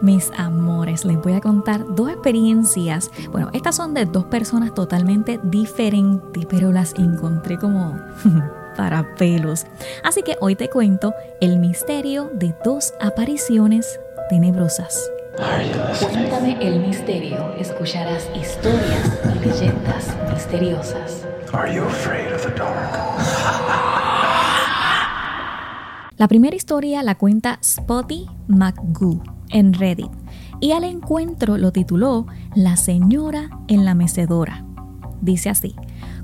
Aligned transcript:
Mis 0.00 0.30
amores, 0.36 1.04
les 1.04 1.20
voy 1.20 1.34
a 1.34 1.40
contar 1.40 1.84
dos 1.94 2.10
experiencias. 2.10 3.10
Bueno, 3.30 3.50
estas 3.52 3.76
son 3.76 3.92
de 3.92 4.06
dos 4.06 4.24
personas 4.24 4.72
totalmente 4.74 5.38
diferentes, 5.42 6.46
pero 6.46 6.72
las 6.72 6.94
encontré 6.94 7.58
como 7.58 7.98
para 8.76 9.14
pelos. 9.16 9.66
Así 10.02 10.22
que 10.22 10.36
hoy 10.40 10.56
te 10.56 10.70
cuento 10.70 11.12
el 11.40 11.58
misterio 11.58 12.30
de 12.32 12.54
dos 12.64 12.94
apariciones 13.00 14.00
tenebrosas. 14.30 15.10
Cuéntame 16.10 16.56
el 16.60 16.80
misterio. 16.80 17.54
Escucharás 17.58 18.28
historias 18.34 19.18
y 19.24 19.46
leyendas 19.46 20.16
misteriosas. 20.32 21.26
La 26.20 26.28
primera 26.28 26.54
historia 26.54 27.02
la 27.02 27.14
cuenta 27.14 27.58
Spotty 27.64 28.26
McGoo 28.46 29.22
en 29.48 29.72
Reddit 29.72 30.10
y 30.60 30.72
al 30.72 30.84
encuentro 30.84 31.56
lo 31.56 31.72
tituló 31.72 32.26
La 32.54 32.76
señora 32.76 33.48
en 33.68 33.86
la 33.86 33.94
mecedora. 33.94 34.66
Dice 35.22 35.48
así, 35.48 35.74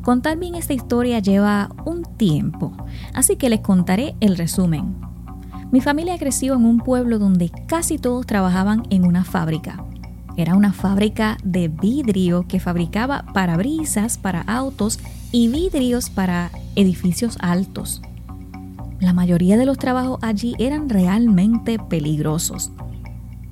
contar 0.02 0.36
bien 0.36 0.54
esta 0.54 0.74
historia 0.74 1.20
lleva 1.20 1.70
un 1.86 2.02
tiempo, 2.18 2.76
así 3.14 3.36
que 3.36 3.48
les 3.48 3.60
contaré 3.60 4.16
el 4.20 4.36
resumen. 4.36 4.96
Mi 5.72 5.80
familia 5.80 6.18
creció 6.18 6.56
en 6.56 6.66
un 6.66 6.80
pueblo 6.80 7.18
donde 7.18 7.50
casi 7.66 7.96
todos 7.96 8.26
trabajaban 8.26 8.82
en 8.90 9.06
una 9.06 9.24
fábrica. 9.24 9.82
Era 10.36 10.56
una 10.56 10.74
fábrica 10.74 11.38
de 11.42 11.68
vidrio 11.68 12.44
que 12.46 12.60
fabricaba 12.60 13.24
parabrisas 13.32 14.18
para 14.18 14.42
autos 14.42 15.00
y 15.32 15.48
vidrios 15.48 16.10
para 16.10 16.50
edificios 16.74 17.38
altos. 17.40 18.02
La 19.00 19.12
mayoría 19.12 19.58
de 19.58 19.66
los 19.66 19.78
trabajos 19.78 20.18
allí 20.22 20.54
eran 20.58 20.88
realmente 20.88 21.78
peligrosos. 21.78 22.72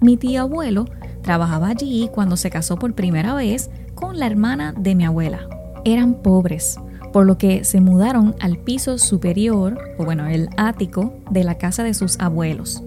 Mi 0.01 0.17
tío 0.17 0.43
abuelo 0.43 0.87
trabajaba 1.23 1.69
allí 1.69 2.09
cuando 2.13 2.37
se 2.37 2.51
casó 2.51 2.77
por 2.77 2.95
primera 2.95 3.35
vez 3.35 3.71
con 3.95 4.19
la 4.19 4.27
hermana 4.27 4.73
de 4.77 4.95
mi 4.95 5.05
abuela. 5.05 5.41
Eran 5.85 6.15
pobres, 6.15 6.79
por 7.13 7.27
lo 7.27 7.37
que 7.39 7.65
se 7.65 7.81
mudaron 7.81 8.35
al 8.41 8.59
piso 8.59 8.99
superior, 8.99 9.79
o 9.99 10.05
bueno, 10.05 10.27
el 10.27 10.49
ático 10.57 11.15
de 11.31 11.45
la 11.45 11.57
casa 11.59 11.83
de 11.83 11.95
sus 11.95 12.19
abuelos. 12.21 12.83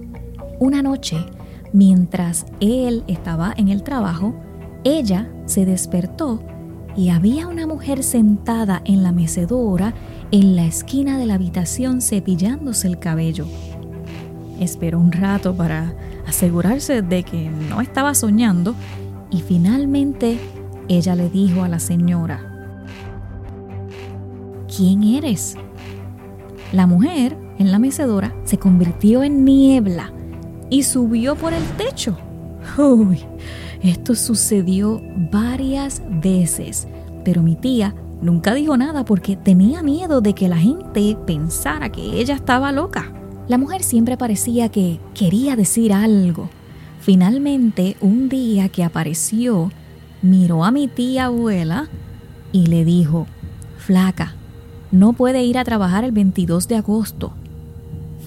Una 0.60 0.82
noche, 0.82 1.18
mientras 1.74 2.46
él 2.60 3.04
estaba 3.08 3.54
en 3.56 3.70
el 3.70 3.84
trabajo, 3.84 4.36
ella 4.84 5.30
se 5.46 5.66
despertó 5.66 6.44
y 6.98 7.10
había 7.10 7.48
una 7.48 7.68
mujer 7.68 8.04
sentada 8.04 8.82
en 8.84 9.04
la 9.04 9.12
mecedora 9.12 9.94
en 10.32 10.56
la 10.56 10.66
esquina 10.66 11.18
de 11.20 11.28
la 11.28 11.36
habitación 11.36 12.02
cepillándose 12.02 12.88
el 12.88 12.98
cabello. 12.98 13.46
Esperó 14.60 15.00
un 15.00 15.12
rato 15.12 15.56
para 15.56 15.94
asegurarse 16.26 17.04
de 17.04 17.24
que 17.24 17.50
no 17.50 17.82
estaba 17.82 18.16
soñando 18.16 18.76
y 19.30 19.42
finalmente 19.42 20.40
ella 20.88 21.16
le 21.16 21.30
dijo 21.30 21.64
a 21.64 21.68
la 21.68 21.80
señora, 21.80 22.42
¿quién 24.76 25.04
eres? 25.04 25.56
La 26.74 26.88
mujer 26.88 27.38
en 27.60 27.72
la 27.72 27.78
mecedora 27.78 28.36
se 28.44 28.58
convirtió 28.58 29.24
en 29.24 29.46
niebla 29.46 30.12
y 30.72 30.84
subió 30.84 31.36
por 31.36 31.54
el 31.54 31.64
techo. 31.78 32.18
Uy, 32.78 33.20
esto 33.82 34.16
sucedió 34.16 35.02
varias 35.32 36.02
veces, 36.10 36.88
pero 37.24 37.44
mi 37.44 37.56
tía 37.56 37.96
nunca 38.22 38.54
dijo 38.54 38.78
nada 38.78 39.06
porque 39.06 39.36
tenía 39.36 39.84
miedo 39.84 40.22
de 40.22 40.34
que 40.34 40.48
la 40.48 40.58
gente 40.58 41.18
pensara 41.26 41.92
que 41.92 42.20
ella 42.20 42.36
estaba 42.36 42.72
loca. 42.72 43.14
La 43.48 43.58
mujer 43.58 43.84
siempre 43.84 44.18
parecía 44.18 44.70
que 44.70 45.00
quería 45.14 45.56
decir 45.56 45.94
algo. 45.94 46.50
Finalmente, 47.00 47.96
un 48.02 48.28
día 48.28 48.70
que 48.70 48.84
apareció, 48.84 49.72
miró 50.22 50.66
a 50.66 50.72
mi 50.72 50.88
tía 50.88 51.26
abuela 51.26 51.88
y 52.52 52.68
le 52.68 52.84
dijo, 52.84 53.28
Flaca, 53.78 54.36
no 54.92 55.14
puede 55.14 55.44
ir 55.44 55.58
a 55.58 55.64
trabajar 55.64 56.04
el 56.04 56.12
22 56.12 56.68
de 56.68 56.76
agosto. 56.76 57.34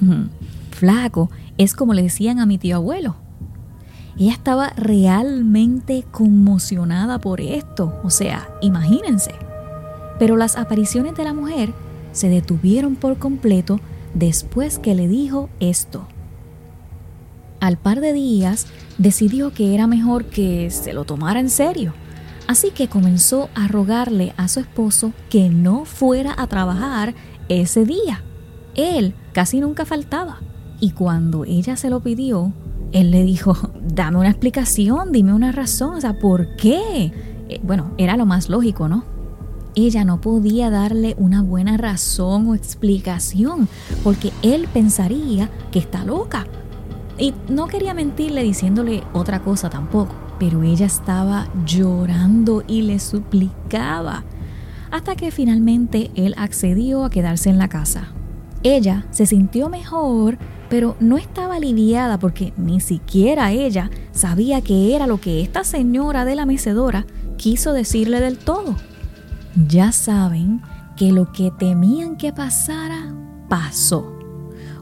Flaco 0.70 1.30
es 1.58 1.74
como 1.74 1.92
le 1.92 2.02
decían 2.02 2.38
a 2.38 2.46
mi 2.46 2.56
tío 2.56 2.76
abuelo. 2.76 3.16
Ella 4.20 4.32
estaba 4.32 4.68
realmente 4.76 6.04
conmocionada 6.10 7.18
por 7.18 7.40
esto, 7.40 7.98
o 8.04 8.10
sea, 8.10 8.50
imagínense. 8.60 9.32
Pero 10.18 10.36
las 10.36 10.58
apariciones 10.58 11.14
de 11.14 11.24
la 11.24 11.32
mujer 11.32 11.72
se 12.12 12.28
detuvieron 12.28 12.96
por 12.96 13.16
completo 13.16 13.80
después 14.12 14.78
que 14.78 14.94
le 14.94 15.08
dijo 15.08 15.48
esto. 15.58 16.06
Al 17.60 17.78
par 17.78 18.02
de 18.02 18.12
días 18.12 18.66
decidió 18.98 19.54
que 19.54 19.74
era 19.74 19.86
mejor 19.86 20.26
que 20.26 20.70
se 20.70 20.92
lo 20.92 21.06
tomara 21.06 21.40
en 21.40 21.48
serio, 21.48 21.94
así 22.46 22.72
que 22.72 22.88
comenzó 22.88 23.48
a 23.54 23.68
rogarle 23.68 24.34
a 24.36 24.48
su 24.48 24.60
esposo 24.60 25.14
que 25.30 25.48
no 25.48 25.86
fuera 25.86 26.34
a 26.36 26.46
trabajar 26.46 27.14
ese 27.48 27.86
día. 27.86 28.22
Él 28.74 29.14
casi 29.32 29.60
nunca 29.60 29.86
faltaba, 29.86 30.40
y 30.78 30.90
cuando 30.90 31.46
ella 31.46 31.76
se 31.76 31.88
lo 31.88 32.00
pidió, 32.00 32.52
él 32.92 33.10
le 33.10 33.22
dijo, 33.24 33.56
dame 33.80 34.18
una 34.18 34.30
explicación, 34.30 35.12
dime 35.12 35.32
una 35.32 35.52
razón, 35.52 35.94
o 35.94 36.00
sea, 36.00 36.18
¿por 36.18 36.56
qué? 36.56 37.12
Eh, 37.48 37.60
bueno, 37.62 37.92
era 37.98 38.16
lo 38.16 38.26
más 38.26 38.48
lógico, 38.48 38.88
¿no? 38.88 39.04
ella 39.74 40.04
no 40.04 40.20
podía 40.20 40.70
darle 40.70 41.14
una 41.18 41.42
buena 41.42 41.76
razón 41.76 42.48
o 42.48 42.54
explicación, 42.54 43.68
porque 44.02 44.32
él 44.42 44.68
pensaría 44.72 45.50
que 45.70 45.78
está 45.78 46.04
loca. 46.04 46.46
Y 47.18 47.34
no 47.48 47.66
quería 47.66 47.94
mentirle 47.94 48.42
diciéndole 48.42 49.02
otra 49.12 49.42
cosa 49.42 49.68
tampoco, 49.68 50.14
pero 50.38 50.62
ella 50.62 50.86
estaba 50.86 51.48
llorando 51.66 52.64
y 52.66 52.82
le 52.82 52.98
suplicaba, 52.98 54.24
hasta 54.90 55.14
que 55.16 55.30
finalmente 55.30 56.10
él 56.14 56.34
accedió 56.38 57.04
a 57.04 57.10
quedarse 57.10 57.50
en 57.50 57.58
la 57.58 57.68
casa. 57.68 58.08
Ella 58.62 59.06
se 59.10 59.26
sintió 59.26 59.68
mejor, 59.68 60.38
pero 60.68 60.96
no 61.00 61.18
estaba 61.18 61.56
aliviada 61.56 62.18
porque 62.18 62.52
ni 62.56 62.80
siquiera 62.80 63.52
ella 63.52 63.90
sabía 64.12 64.60
qué 64.60 64.94
era 64.94 65.06
lo 65.06 65.20
que 65.20 65.40
esta 65.40 65.64
señora 65.64 66.24
de 66.24 66.34
la 66.34 66.46
mecedora 66.46 67.06
quiso 67.36 67.72
decirle 67.72 68.20
del 68.20 68.38
todo 68.38 68.76
ya 69.54 69.92
saben 69.92 70.62
que 70.96 71.12
lo 71.12 71.32
que 71.32 71.50
temían 71.50 72.16
que 72.16 72.32
pasara 72.32 73.14
pasó. 73.48 74.16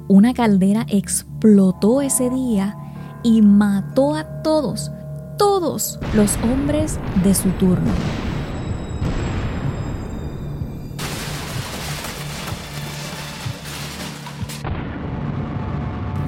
Una 0.09 0.35
caldera 0.35 0.87
explotó 0.89 2.03
ese 2.03 2.31
día 2.31 2.77
y 3.23 3.43
mató 3.43 4.15
a 4.15 4.25
todos, 4.43 4.91
todos 5.37 5.99
los 6.15 6.37
hombres 6.43 6.99
de 7.23 7.35
su 7.35 7.51
turno. 7.51 7.91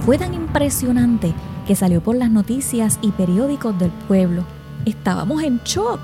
Fue 0.04 0.18
tan 0.18 0.34
impresionante 0.34 1.34
que 1.66 1.76
salió 1.76 2.02
por 2.02 2.16
las 2.16 2.30
noticias 2.30 2.98
y 3.02 3.12
periódicos 3.12 3.78
del 3.78 3.90
pueblo. 4.08 4.44
Estábamos 4.84 5.42
en 5.42 5.58
shock 5.64 6.00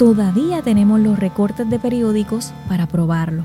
todavía 0.00 0.62
tenemos 0.62 0.98
los 0.98 1.18
recortes 1.18 1.68
de 1.68 1.78
periódicos 1.78 2.54
para 2.70 2.88
probarlo. 2.88 3.44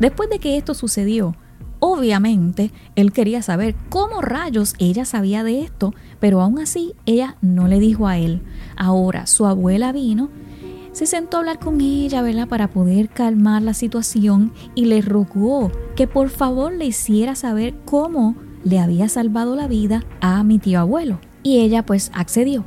Después 0.00 0.28
de 0.28 0.40
que 0.40 0.56
esto 0.56 0.74
sucedió, 0.74 1.36
obviamente 1.78 2.72
él 2.96 3.12
quería 3.12 3.42
saber 3.42 3.76
cómo 3.88 4.20
rayos 4.20 4.74
ella 4.80 5.04
sabía 5.04 5.44
de 5.44 5.62
esto, 5.62 5.94
pero 6.18 6.40
aún 6.40 6.58
así 6.58 6.94
ella 7.06 7.36
no 7.42 7.68
le 7.68 7.78
dijo 7.78 8.08
a 8.08 8.18
él. 8.18 8.42
Ahora 8.74 9.28
su 9.28 9.46
abuela 9.46 9.92
vino, 9.92 10.30
se 10.90 11.06
sentó 11.06 11.36
a 11.36 11.40
hablar 11.40 11.60
con 11.60 11.80
ella, 11.80 12.22
¿verdad? 12.22 12.48
Para 12.48 12.66
poder 12.66 13.08
calmar 13.08 13.62
la 13.62 13.72
situación 13.72 14.52
y 14.74 14.86
le 14.86 15.00
rogó 15.00 15.70
que 15.94 16.08
por 16.08 16.28
favor 16.28 16.72
le 16.72 16.86
hiciera 16.86 17.36
saber 17.36 17.76
cómo 17.84 18.34
le 18.64 18.78
había 18.78 19.08
salvado 19.08 19.56
la 19.56 19.68
vida 19.68 20.04
a 20.20 20.42
mi 20.42 20.58
tío 20.58 20.80
abuelo. 20.80 21.20
Y 21.42 21.58
ella 21.58 21.84
pues 21.84 22.10
accedió. 22.14 22.64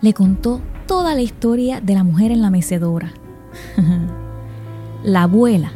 Le 0.00 0.14
contó 0.14 0.60
toda 0.86 1.14
la 1.14 1.22
historia 1.22 1.80
de 1.80 1.94
la 1.94 2.04
mujer 2.04 2.32
en 2.32 2.42
la 2.42 2.50
mecedora. 2.50 3.12
la 5.04 5.22
abuela. 5.22 5.72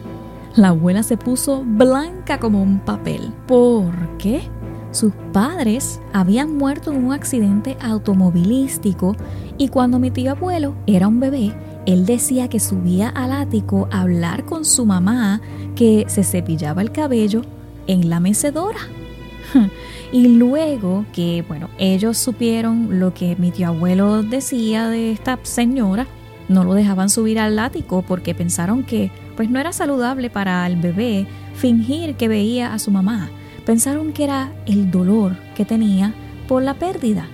La 0.57 0.69
abuela 0.69 1.03
se 1.03 1.17
puso 1.17 1.63
blanca 1.65 2.41
como 2.41 2.63
un 2.63 2.81
papel. 2.81 3.33
¿Por 3.47 4.17
qué? 4.19 4.43
Sus 4.91 5.13
padres 5.33 6.01
habían 6.15 6.57
muerto 6.57 6.91
en 6.91 7.05
un 7.05 7.13
accidente 7.13 7.77
automovilístico 7.83 9.15
y 9.59 9.69
cuando 9.69 9.99
mi 9.99 10.11
tío 10.11 10.31
abuelo 10.31 10.75
era 10.87 11.09
un 11.09 11.21
bebé, 11.21 11.53
él 11.85 12.07
decía 12.07 12.49
que 12.49 12.61
subía 12.61 13.11
al 13.11 13.33
ático 13.33 13.89
a 13.91 14.01
hablar 14.01 14.47
con 14.47 14.65
su 14.65 14.87
mamá 14.87 15.41
que 15.75 16.07
se 16.09 16.25
cepillaba 16.25 16.81
el 16.81 16.93
cabello 16.93 17.43
en 17.87 18.09
la 18.09 18.21
mecedora. 18.21 18.81
Y 20.13 20.29
luego 20.29 21.05
que, 21.13 21.45
bueno, 21.49 21.69
ellos 21.79 22.17
supieron 22.17 23.01
lo 23.01 23.13
que 23.13 23.35
mi 23.37 23.51
tío 23.51 23.69
abuelo 23.69 24.23
decía 24.23 24.89
de 24.89 25.11
esta 25.11 25.39
señora, 25.43 26.07
no 26.49 26.63
lo 26.63 26.75
dejaban 26.75 27.11
subir 27.11 27.41
al 27.41 27.59
ático 27.59 28.03
porque 28.03 28.35
pensaron 28.35 28.85
que 28.85 29.11
pues 29.37 29.51
no 29.51 29.59
era 29.59 29.73
saludable 29.73 30.31
para 30.31 30.65
el 30.67 30.77
bebé 30.77 31.27
fingir 31.55 32.15
que 32.15 32.29
veía 32.29 32.73
a 32.73 32.79
su 32.79 32.91
mamá. 32.91 33.31
Pensaron 33.65 34.13
que 34.13 34.25
era 34.25 34.53
el 34.67 34.91
dolor 34.93 35.37
que 35.57 35.65
tenía 35.65 36.15
por 36.47 36.63
la 36.63 36.75
pérdida. 36.75 37.27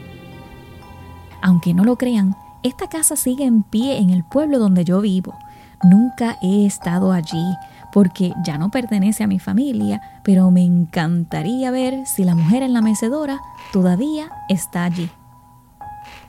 Aunque 1.43 1.75
no 1.75 1.85
lo 1.85 1.97
crean, 1.97 2.35
esta 2.63 2.89
casa 2.89 3.17
sigue 3.17 3.45
en 3.45 3.63
pie 3.63 3.99
en 3.99 4.11
el 4.11 4.25
pueblo 4.25 4.59
donde 4.59 4.85
yo 4.85 5.01
vivo. 5.01 5.37
Nunca 5.83 6.39
he 6.43 6.65
estado 6.65 7.13
allí 7.13 7.45
porque 7.93 8.33
ya 8.45 8.59
no 8.59 8.71
pertenece 8.71 9.23
a 9.23 9.27
mi 9.27 9.39
familia, 9.39 10.01
pero 10.23 10.51
me 10.51 10.63
encantaría 10.63 11.71
ver 11.71 12.07
si 12.07 12.25
la 12.25 12.35
mujer 12.35 12.63
en 12.63 12.73
la 12.73 12.83
mecedora 12.83 13.41
todavía 13.73 14.31
está 14.49 14.85
allí. 14.85 15.11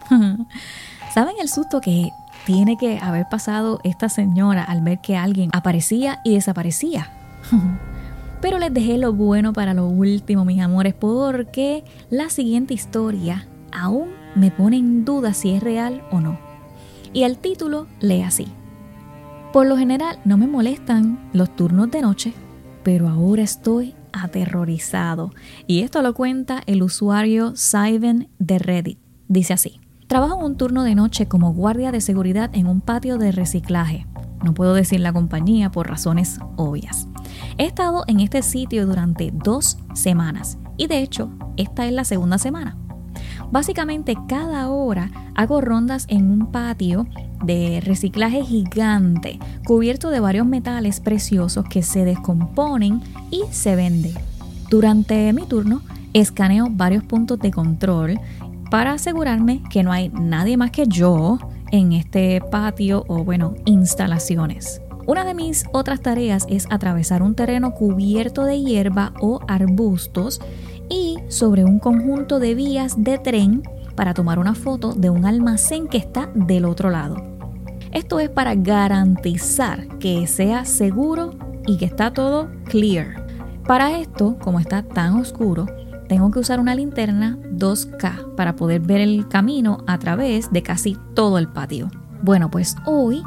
¿Saben 1.13 1.35
el 1.41 1.49
susto 1.49 1.81
que 1.81 2.11
tiene 2.45 2.77
que 2.77 2.99
haber 2.99 3.27
pasado 3.29 3.79
esta 3.83 4.09
señora 4.09 4.63
al 4.63 4.81
ver 4.81 4.99
que 4.99 5.15
alguien 5.15 5.49
aparecía 5.53 6.19
y 6.23 6.33
desaparecía? 6.33 7.11
Pero 8.41 8.59
les 8.59 8.73
dejé 8.73 8.97
lo 8.97 9.13
bueno 9.13 9.53
para 9.53 9.73
lo 9.73 9.87
último, 9.87 10.43
mis 10.43 10.61
amores, 10.61 10.93
porque 10.93 11.85
la 12.09 12.29
siguiente 12.29 12.73
historia 12.73 13.47
aún 13.71 14.09
me 14.35 14.51
pone 14.51 14.77
en 14.77 15.05
duda 15.05 15.33
si 15.33 15.51
es 15.51 15.63
real 15.63 16.03
o 16.11 16.19
no. 16.19 16.37
Y 17.13 17.23
el 17.23 17.37
título 17.37 17.87
lee 18.01 18.23
así. 18.23 18.47
Por 19.53 19.67
lo 19.67 19.77
general 19.77 20.17
no 20.25 20.35
me 20.35 20.47
molestan 20.47 21.29
los 21.31 21.55
turnos 21.55 21.91
de 21.91 22.01
noche, 22.01 22.33
pero 22.81 23.07
ahora 23.07 23.43
estoy 23.43 23.93
aterrorizado. 24.11 25.29
Y 25.67 25.81
esto 25.81 26.01
lo 26.01 26.15
cuenta 26.15 26.63
el 26.65 26.81
usuario 26.81 27.55
Siven 27.55 28.29
de 28.39 28.57
Reddit. 28.57 28.97
Dice 29.27 29.53
así. 29.53 29.79
Trabajo 30.07 30.37
un 30.37 30.57
turno 30.57 30.83
de 30.83 30.95
noche 30.95 31.27
como 31.27 31.53
guardia 31.53 31.91
de 31.91 32.01
seguridad 32.01 32.49
en 32.53 32.65
un 32.65 32.81
patio 32.81 33.19
de 33.19 33.31
reciclaje. 33.31 34.07
No 34.43 34.55
puedo 34.55 34.73
decir 34.73 35.01
la 35.01 35.13
compañía 35.13 35.71
por 35.71 35.87
razones 35.87 36.39
obvias. 36.55 37.07
He 37.59 37.65
estado 37.65 38.05
en 38.07 38.21
este 38.21 38.41
sitio 38.41 38.87
durante 38.87 39.31
dos 39.31 39.77
semanas 39.93 40.57
y 40.77 40.87
de 40.87 41.03
hecho 41.03 41.29
esta 41.57 41.85
es 41.85 41.93
la 41.93 42.05
segunda 42.05 42.39
semana. 42.39 42.75
Básicamente 43.53 44.17
cada 44.27 44.67
hora 44.71 45.11
hago 45.35 45.61
rondas 45.61 46.07
en 46.09 46.31
un 46.31 46.47
patio 46.51 47.05
de 47.43 47.81
reciclaje 47.85 48.43
gigante 48.43 49.37
cubierto 49.63 50.09
de 50.09 50.19
varios 50.19 50.47
metales 50.47 50.99
preciosos 50.99 51.63
que 51.69 51.83
se 51.83 52.03
descomponen 52.03 53.03
y 53.29 53.43
se 53.51 53.75
venden. 53.75 54.15
Durante 54.71 55.31
mi 55.33 55.43
turno 55.43 55.83
escaneo 56.13 56.69
varios 56.71 57.03
puntos 57.03 57.37
de 57.37 57.51
control 57.51 58.19
para 58.71 58.93
asegurarme 58.93 59.61
que 59.69 59.83
no 59.83 59.91
hay 59.91 60.09
nadie 60.09 60.57
más 60.57 60.71
que 60.71 60.87
yo 60.87 61.37
en 61.71 61.93
este 61.93 62.41
patio 62.49 63.05
o 63.07 63.23
bueno, 63.23 63.53
instalaciones. 63.65 64.81
Una 65.05 65.25
de 65.25 65.35
mis 65.35 65.65
otras 65.73 66.01
tareas 66.01 66.47
es 66.49 66.65
atravesar 66.71 67.21
un 67.21 67.35
terreno 67.35 67.75
cubierto 67.75 68.45
de 68.45 68.61
hierba 68.61 69.13
o 69.19 69.41
arbustos 69.47 70.41
sobre 71.33 71.65
un 71.65 71.79
conjunto 71.79 72.39
de 72.39 72.53
vías 72.53 73.03
de 73.03 73.17
tren 73.17 73.63
para 73.95 74.13
tomar 74.13 74.39
una 74.39 74.55
foto 74.55 74.93
de 74.93 75.09
un 75.09 75.25
almacén 75.25 75.87
que 75.87 75.97
está 75.97 76.29
del 76.33 76.65
otro 76.65 76.89
lado. 76.89 77.17
Esto 77.91 78.19
es 78.19 78.29
para 78.29 78.55
garantizar 78.55 79.87
que 79.99 80.25
sea 80.27 80.65
seguro 80.65 81.31
y 81.65 81.77
que 81.77 81.85
está 81.85 82.13
todo 82.13 82.49
clear. 82.65 83.25
Para 83.67 83.97
esto, 83.99 84.37
como 84.39 84.59
está 84.59 84.83
tan 84.83 85.15
oscuro, 85.15 85.65
tengo 86.07 86.31
que 86.31 86.39
usar 86.39 86.59
una 86.59 86.75
linterna 86.75 87.37
2K 87.51 88.35
para 88.35 88.55
poder 88.55 88.81
ver 88.81 89.01
el 89.01 89.27
camino 89.27 89.83
a 89.87 89.97
través 89.99 90.51
de 90.51 90.61
casi 90.61 90.97
todo 91.13 91.37
el 91.37 91.47
patio. 91.47 91.89
Bueno, 92.21 92.51
pues 92.51 92.75
hoy, 92.85 93.23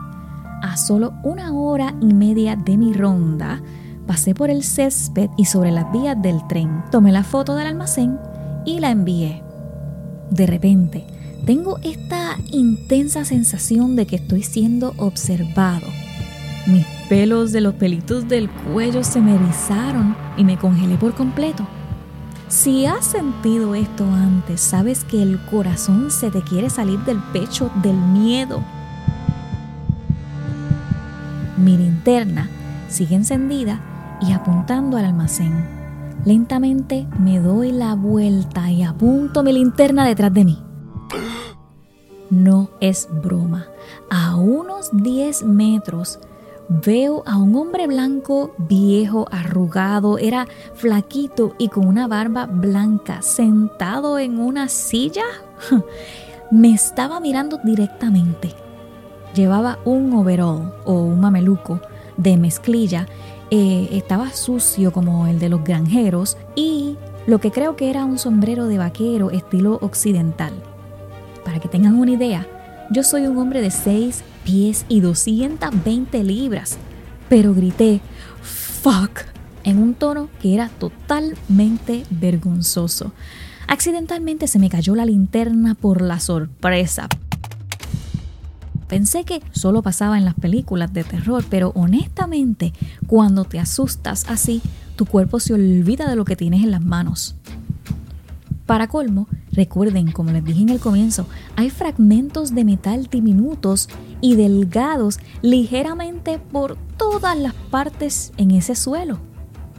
a 0.63 0.77
solo 0.77 1.15
una 1.23 1.53
hora 1.53 1.95
y 2.01 2.13
media 2.13 2.55
de 2.57 2.77
mi 2.77 2.93
ronda, 2.93 3.63
pasé 4.07 4.35
por 4.35 4.51
el 4.51 4.63
césped 4.63 5.31
y 5.37 5.47
sobre 5.47 5.71
las 5.71 5.91
vías 5.93 6.21
del 6.21 6.47
tren. 6.47 6.85
Tomé 6.91 7.13
la 7.13 7.25
foto 7.25 7.55
del 7.55 7.67
almacén 7.67 8.19
y 8.65 8.79
la 8.79 8.91
envié. 8.91 9.43
De 10.31 10.47
repente, 10.47 11.05
tengo 11.45 11.79
esta 11.83 12.37
intensa 12.51 13.25
sensación 13.25 13.97
de 13.97 14.07
que 14.07 14.17
estoy 14.17 14.43
siendo 14.43 14.95
observado. 14.97 15.87
Mis 16.67 16.87
pelos 17.09 17.53
de 17.53 17.61
los 17.61 17.75
pelitos 17.75 18.27
del 18.29 18.51
cuello 18.51 19.05
se 19.05 19.21
me 19.21 19.35
erizaron 19.35 20.17
y 20.37 20.45
me 20.45 20.59
congelé 20.59 20.97
por 20.97 21.15
completo. 21.15 21.67
Si 22.49 22.87
has 22.87 23.05
sentido 23.05 23.75
esto 23.75 24.05
antes, 24.05 24.61
sabes 24.61 25.05
que 25.05 25.23
el 25.23 25.39
corazón 25.47 26.11
se 26.11 26.31
te 26.31 26.43
quiere 26.43 26.71
salir 26.71 26.99
del 27.01 27.19
pecho 27.33 27.71
del 27.83 27.97
miedo. 27.97 28.63
Mi 31.57 31.77
linterna 31.77 32.49
sigue 32.89 33.17
encendida 33.17 33.81
y 34.21 34.33
apuntando 34.33 34.97
al 34.97 35.05
almacén. 35.05 35.65
Lentamente 36.25 37.07
me 37.19 37.39
doy 37.39 37.73
la 37.73 37.95
vuelta 37.95 38.71
y 38.71 38.83
apunto 38.83 39.43
mi 39.43 39.53
linterna 39.53 40.07
detrás 40.07 40.33
de 40.33 40.45
mí. 40.45 40.63
No 42.31 42.71
es 42.81 43.09
broma. 43.23 43.67
A 44.11 44.37
unos 44.37 44.91
10 44.93 45.45
metros 45.45 46.19
veo 46.69 47.23
a 47.27 47.37
un 47.39 47.55
hombre 47.55 47.87
blanco, 47.87 48.55
viejo, 48.59 49.27
arrugado, 49.31 50.19
era 50.19 50.47
flaquito 50.75 51.55
y 51.59 51.69
con 51.69 51.87
una 51.87 52.09
barba 52.09 52.47
blanca, 52.47 53.23
sentado 53.23 54.19
en 54.19 54.41
una 54.41 54.69
silla. 54.69 55.25
Me 56.51 56.73
estaba 56.73 57.21
mirando 57.21 57.59
directamente. 57.63 58.55
Llevaba 59.35 59.79
un 59.85 60.13
overall 60.15 60.75
o 60.85 60.95
un 60.95 61.21
mameluco 61.21 61.81
de 62.17 62.37
mezclilla. 62.37 63.07
Eh, 63.51 63.89
estaba 63.93 64.33
sucio 64.33 64.93
como 64.93 65.27
el 65.29 65.39
de 65.39 65.49
los 65.49 65.63
granjeros 65.63 66.37
y 66.57 66.97
lo 67.27 67.39
que 67.39 67.53
creo 67.53 67.77
que 67.77 67.91
era 67.91 68.05
un 68.05 68.19
sombrero 68.19 68.67
de 68.67 68.79
vaquero 68.79 69.31
estilo 69.31 69.79
occidental. 69.83 70.53
Para 71.45 71.61
que 71.61 71.69
tengan 71.69 71.95
una 71.95 72.13
idea, 72.13 72.47
yo 72.91 73.03
soy 73.03 73.27
un 73.27 73.39
hombre 73.39 73.61
de 73.61 73.71
6 73.71 74.23
pies 74.45 74.85
y 74.89 75.01
220 75.01 76.25
libras, 76.25 76.79
pero 77.29 77.55
grité 77.55 78.01
fuck 78.43 79.21
en 79.65 79.83
un 79.83 79.95
tono 79.95 80.29
que 80.41 80.55
era 80.55 80.69
totalmente 80.69 82.05
vergonzoso. 82.11 83.13
Accidentalmente 83.69 84.47
se 84.47 84.61
me 84.61 84.71
cayó 84.71 84.95
la 84.95 85.05
linterna 85.05 85.75
por 85.75 86.01
la 86.01 86.21
sorpresa. 86.21 87.09
Pensé 88.89 89.25
que 89.25 89.43
solo 89.53 89.83
pasaba 89.83 90.17
en 90.17 90.25
las 90.25 90.35
películas 90.35 90.93
de 90.93 91.05
terror, 91.05 91.45
pero 91.51 91.73
honestamente, 91.75 92.73
cuando 93.07 93.45
te 93.45 93.59
asustas 93.59 94.27
así, 94.29 94.63
tu 94.95 95.07
cuerpo 95.07 95.41
se 95.41 95.55
olvida 95.55 96.09
de 96.09 96.17
lo 96.17 96.25
que 96.25 96.37
tienes 96.37 96.63
en 96.63 96.71
las 96.71 96.83
manos. 96.83 97.35
Para 98.65 98.89
colmo, 98.89 99.29
recuerden, 99.53 100.11
como 100.11 100.33
les 100.33 100.45
dije 100.45 100.63
en 100.63 100.71
el 100.71 100.81
comienzo, 100.81 101.27
hay 101.55 101.71
fragmentos 101.71 102.55
de 102.55 102.65
metal 102.65 103.07
diminutos 103.11 103.89
y 104.21 104.35
delgados 104.35 105.19
ligeramente 105.43 106.39
por 106.39 106.77
todas 106.97 107.39
las 107.39 107.55
partes 107.55 108.33
en 108.37 108.51
ese 108.51 108.75
suelo. 108.75 109.19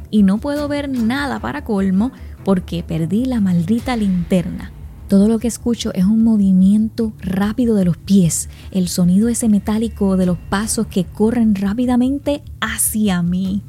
Y 0.09 0.23
no 0.23 0.37
puedo 0.37 0.67
ver 0.67 0.89
nada 0.89 1.39
para 1.39 1.63
colmo 1.63 2.11
porque 2.45 2.81
perdí 2.81 3.25
la 3.25 3.41
maldita 3.41 3.97
linterna. 3.97 4.71
Todo 5.07 5.29
lo 5.29 5.39
que 5.39 5.47
escucho 5.47 5.93
es 5.93 6.03
un 6.03 6.23
movimiento 6.23 7.13
rápido 7.21 7.75
de 7.75 7.85
los 7.85 7.95
pies, 7.95 8.49
el 8.71 8.89
sonido 8.89 9.29
ese 9.29 9.47
metálico 9.47 10.17
de 10.17 10.25
los 10.25 10.37
pasos 10.37 10.87
que 10.87 11.05
corren 11.05 11.55
rápidamente 11.55 12.43
hacia 12.59 13.21
mí. 13.21 13.63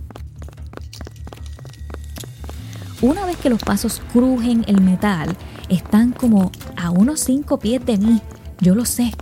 Una 3.00 3.24
vez 3.24 3.36
que 3.36 3.50
los 3.50 3.62
pasos 3.62 4.02
crujen 4.12 4.64
el 4.66 4.80
metal, 4.80 5.36
están 5.68 6.10
como 6.10 6.50
a 6.76 6.90
unos 6.90 7.20
5 7.20 7.60
pies 7.60 7.86
de 7.86 7.98
mí. 7.98 8.20
Yo 8.60 8.74
lo 8.74 8.84
sé. 8.84 9.12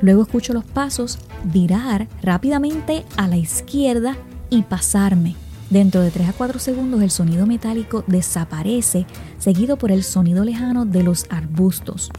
Luego 0.00 0.22
escucho 0.22 0.54
los 0.54 0.64
pasos 0.64 1.18
virar 1.44 2.08
rápidamente 2.22 3.04
a 3.18 3.28
la 3.28 3.36
izquierda 3.36 4.16
y 4.48 4.62
pasarme. 4.62 5.36
Dentro 5.74 6.02
de 6.02 6.12
3 6.12 6.28
a 6.28 6.32
4 6.34 6.60
segundos 6.60 7.02
el 7.02 7.10
sonido 7.10 7.46
metálico 7.46 8.04
desaparece, 8.06 9.06
seguido 9.38 9.76
por 9.76 9.90
el 9.90 10.04
sonido 10.04 10.44
lejano 10.44 10.84
de 10.84 11.02
los 11.02 11.26
arbustos. 11.30 12.10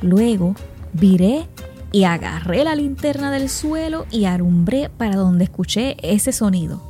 Luego 0.00 0.54
viré 0.94 1.46
y 1.92 2.04
agarré 2.04 2.64
la 2.64 2.74
linterna 2.74 3.30
del 3.30 3.50
suelo 3.50 4.06
y 4.10 4.24
arumbré 4.24 4.88
para 4.88 5.16
donde 5.16 5.44
escuché 5.44 5.98
ese 6.02 6.32
sonido 6.32 6.80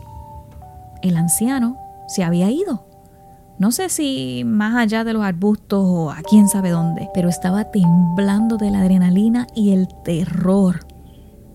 el 1.03 1.17
anciano 1.17 1.79
se 2.07 2.23
había 2.23 2.49
ido. 2.49 2.87
No 3.59 3.73
sé 3.73 3.89
si 3.89 4.45
más 4.47 4.77
allá 4.77 5.03
de 5.03 5.15
los 5.15 5.25
arbustos 5.25 5.83
o 5.85 6.13
a 6.13 6.23
quién 6.23 6.47
sabe 6.47 6.71
dónde, 6.71 7.11
pero 7.13 7.29
estaba 7.29 7.73
temblando 7.73 8.57
de 8.57 8.71
la 8.71 8.83
adrenalina 8.83 9.49
y 9.53 9.73
el 9.73 9.89
terror. 10.05 10.87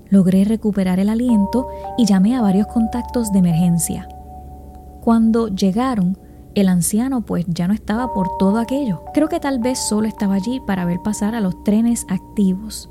Logré 0.10 0.44
recuperar 0.44 1.00
el 1.00 1.10
aliento 1.10 1.68
y 1.98 2.06
llamé 2.06 2.36
a 2.36 2.42
varios 2.42 2.68
contactos 2.68 3.32
de 3.32 3.40
emergencia. 3.40 4.08
Cuando 5.02 5.48
llegaron, 5.48 6.18
el 6.56 6.70
anciano 6.70 7.22
pues 7.22 7.46
ya 7.48 7.68
no 7.68 7.74
estaba 7.74 8.14
por 8.14 8.38
todo 8.38 8.58
aquello. 8.58 9.04
Creo 9.14 9.30
que 9.30 9.40
tal 9.40 9.60
vez 9.60 9.80
solo 9.80 10.08
estaba 10.08 10.36
allí 10.36 10.60
para 10.66 10.86
ver 10.86 11.02
pasar 11.04 11.36
a 11.36 11.42
los 11.42 11.64
trenes 11.64 12.06
activos. 12.10 12.90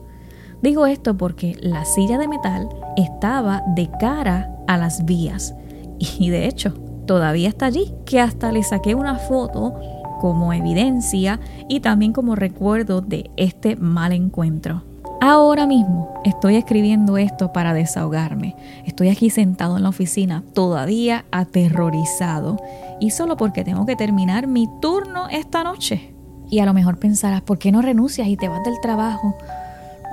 Digo 0.62 0.86
esto 0.86 1.16
porque 1.16 1.56
la 1.60 1.84
silla 1.84 2.18
de 2.18 2.28
metal 2.28 2.68
estaba 2.96 3.62
de 3.74 3.90
cara 4.00 4.56
a 4.66 4.76
las 4.76 5.04
vías 5.04 5.54
y 5.98 6.30
de 6.30 6.46
hecho 6.46 6.74
todavía 7.06 7.48
está 7.48 7.66
allí, 7.66 7.92
que 8.04 8.20
hasta 8.20 8.52
le 8.52 8.62
saqué 8.62 8.94
una 8.94 9.16
foto 9.16 9.74
como 10.20 10.52
evidencia 10.52 11.40
y 11.68 11.80
también 11.80 12.12
como 12.12 12.34
recuerdo 12.34 13.00
de 13.00 13.30
este 13.36 13.76
mal 13.76 14.12
encuentro. 14.12 14.82
Ahora 15.20 15.66
mismo 15.66 16.20
estoy 16.24 16.56
escribiendo 16.56 17.16
esto 17.16 17.50
para 17.50 17.72
desahogarme. 17.72 18.54
Estoy 18.84 19.08
aquí 19.08 19.30
sentado 19.30 19.78
en 19.78 19.82
la 19.82 19.88
oficina, 19.88 20.42
todavía 20.52 21.24
aterrorizado, 21.30 22.58
y 23.00 23.10
solo 23.10 23.36
porque 23.36 23.64
tengo 23.64 23.86
que 23.86 23.96
terminar 23.96 24.46
mi 24.46 24.68
turno 24.80 25.28
esta 25.30 25.64
noche. 25.64 26.14
Y 26.50 26.58
a 26.58 26.66
lo 26.66 26.74
mejor 26.74 26.98
pensarás, 26.98 27.40
¿por 27.40 27.58
qué 27.58 27.72
no 27.72 27.80
renuncias 27.80 28.28
y 28.28 28.36
te 28.36 28.48
vas 28.48 28.62
del 28.62 28.78
trabajo? 28.82 29.34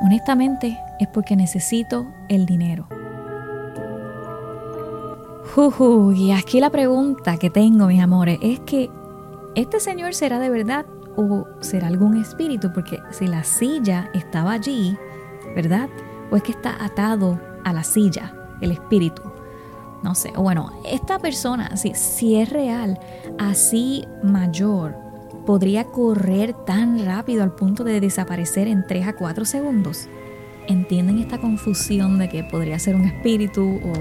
Honestamente, 0.02 0.80
es 1.00 1.08
porque 1.10 1.36
necesito 1.36 2.06
el 2.30 2.46
dinero. 2.46 2.88
y 6.16 6.32
aquí 6.32 6.62
la 6.62 6.70
pregunta 6.70 7.38
que 7.38 7.50
tengo, 7.50 7.88
mis 7.88 8.02
amores, 8.02 8.40
es 8.42 8.62
que 8.62 8.90
¿este 9.56 9.80
señor 9.82 10.16
será 10.16 10.40
de 10.40 10.50
verdad 10.50 10.86
o 11.16 11.48
será 11.62 11.88
algún 11.88 12.18
espíritu, 12.18 12.72
porque 12.74 13.02
si 13.12 13.28
la 13.28 13.44
silla 13.44 14.10
estaba 14.14 14.54
allí, 14.54 14.98
¿verdad? 15.56 15.90
O 16.32 16.36
es 16.36 16.44
que 16.44 16.52
está 16.52 16.84
atado 16.84 17.40
a 17.64 17.74
la 17.74 17.84
silla, 17.84 18.34
el 18.62 18.72
espíritu. 18.72 19.22
No 20.04 20.16
sé, 20.16 20.32
bueno, 20.32 20.82
esta 20.86 21.20
persona, 21.20 21.78
si, 21.78 21.94
si 21.94 22.36
es 22.36 22.50
real, 22.50 23.00
así 23.40 24.06
mayor, 24.22 24.96
podría 25.46 25.86
correr 25.86 26.54
tan 26.66 27.06
rápido 27.06 27.44
al 27.44 27.54
punto 27.54 27.84
de 27.84 28.02
desaparecer 28.02 28.68
en 28.68 28.86
3 28.86 29.08
a 29.08 29.14
4 29.14 29.46
segundos. 29.46 30.08
¿Entienden 30.68 31.20
esta 31.20 31.40
confusión 31.40 32.18
de 32.20 32.30
que 32.30 32.44
podría 32.44 32.80
ser 32.80 32.96
un 32.96 33.06
espíritu 33.06 33.80
o 33.84 33.94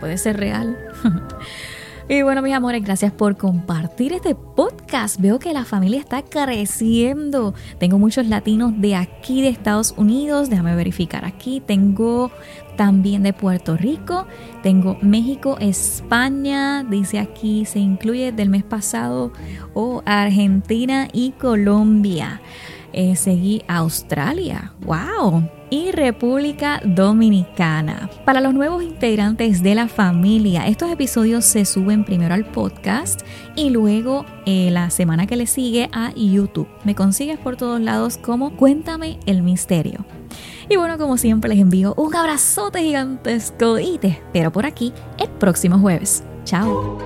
puede 0.00 0.18
ser 0.18 0.38
real? 0.38 0.78
Y 2.10 2.22
bueno, 2.22 2.40
mis 2.40 2.54
amores, 2.54 2.82
gracias 2.82 3.12
por 3.12 3.36
compartir 3.36 4.14
este 4.14 4.34
podcast. 4.34 5.20
Veo 5.20 5.38
que 5.38 5.52
la 5.52 5.66
familia 5.66 6.00
está 6.00 6.22
creciendo. 6.22 7.52
Tengo 7.78 7.98
muchos 7.98 8.26
latinos 8.26 8.72
de 8.80 8.96
aquí, 8.96 9.42
de 9.42 9.48
Estados 9.48 9.92
Unidos. 9.94 10.48
Déjame 10.48 10.74
verificar 10.74 11.26
aquí. 11.26 11.60
Tengo 11.60 12.30
también 12.78 13.22
de 13.22 13.34
Puerto 13.34 13.76
Rico. 13.76 14.26
Tengo 14.62 14.96
México, 15.02 15.58
España. 15.60 16.82
Dice 16.82 17.18
aquí, 17.18 17.66
se 17.66 17.78
incluye 17.78 18.32
del 18.32 18.48
mes 18.48 18.64
pasado. 18.64 19.30
O 19.74 20.02
Argentina 20.06 21.08
y 21.12 21.32
Colombia. 21.32 22.40
Eh, 22.94 23.16
seguí 23.16 23.62
Australia. 23.68 24.72
¡Wow! 24.80 25.57
Y 25.70 25.92
República 25.92 26.80
Dominicana. 26.84 28.10
Para 28.24 28.40
los 28.40 28.54
nuevos 28.54 28.82
integrantes 28.82 29.62
de 29.62 29.74
la 29.74 29.88
familia, 29.88 30.66
estos 30.66 30.90
episodios 30.90 31.44
se 31.44 31.64
suben 31.64 32.04
primero 32.04 32.34
al 32.34 32.44
podcast 32.44 33.22
y 33.56 33.70
luego 33.70 34.24
eh, 34.46 34.70
la 34.70 34.90
semana 34.90 35.26
que 35.26 35.36
le 35.36 35.46
sigue 35.46 35.88
a 35.92 36.12
YouTube. 36.14 36.68
Me 36.84 36.94
consigues 36.94 37.38
por 37.38 37.56
todos 37.56 37.80
lados 37.80 38.18
como 38.18 38.56
Cuéntame 38.56 39.18
el 39.26 39.42
Misterio. 39.42 40.04
Y 40.68 40.76
bueno, 40.76 40.98
como 40.98 41.16
siempre 41.16 41.48
les 41.48 41.58
envío 41.58 41.94
un 41.96 42.14
abrazote 42.14 42.80
gigantesco 42.80 43.78
y 43.78 43.98
te 43.98 44.08
espero 44.08 44.52
por 44.52 44.66
aquí 44.66 44.92
el 45.18 45.28
próximo 45.28 45.78
jueves. 45.78 46.22
Chao. 46.44 46.98